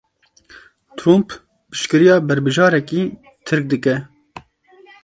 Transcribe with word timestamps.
Trump 0.97 1.27
piştgiriya 1.71 2.15
berbijarekî 2.27 3.01
Tirk 3.45 3.65
dike. 3.71 3.95